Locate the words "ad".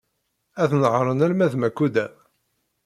0.61-0.71